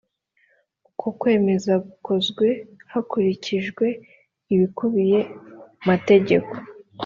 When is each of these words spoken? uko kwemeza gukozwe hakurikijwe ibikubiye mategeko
uko 0.89 1.07
kwemeza 1.19 1.73
gukozwe 1.87 2.47
hakurikijwe 2.91 3.85
ibikubiye 4.53 5.19
mategeko 5.87 6.53